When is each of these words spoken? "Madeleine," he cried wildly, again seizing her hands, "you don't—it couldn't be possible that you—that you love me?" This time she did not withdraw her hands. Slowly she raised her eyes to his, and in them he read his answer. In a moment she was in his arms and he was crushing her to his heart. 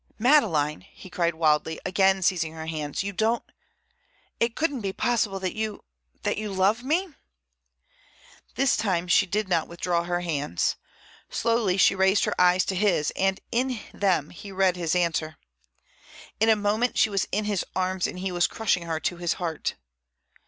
"Madeleine," 0.17 0.81
he 0.81 1.11
cried 1.11 1.35
wildly, 1.35 1.79
again 1.85 2.23
seizing 2.23 2.53
her 2.53 2.65
hands, 2.65 3.03
"you 3.03 3.13
don't—it 3.13 4.55
couldn't 4.55 4.81
be 4.81 4.91
possible 4.91 5.39
that 5.39 5.53
you—that 5.55 6.39
you 6.39 6.51
love 6.51 6.81
me?" 6.81 7.09
This 8.55 8.75
time 8.75 9.07
she 9.07 9.27
did 9.27 9.47
not 9.47 9.67
withdraw 9.67 10.05
her 10.05 10.21
hands. 10.21 10.75
Slowly 11.29 11.77
she 11.77 11.93
raised 11.93 12.25
her 12.25 12.33
eyes 12.41 12.65
to 12.65 12.75
his, 12.75 13.11
and 13.15 13.39
in 13.51 13.79
them 13.93 14.31
he 14.31 14.51
read 14.51 14.75
his 14.75 14.95
answer. 14.95 15.37
In 16.39 16.49
a 16.49 16.55
moment 16.55 16.97
she 16.97 17.11
was 17.11 17.27
in 17.31 17.45
his 17.45 17.63
arms 17.75 18.07
and 18.07 18.17
he 18.17 18.31
was 18.31 18.47
crushing 18.47 18.87
her 18.87 18.99
to 19.01 19.17
his 19.17 19.33
heart. 19.33 19.75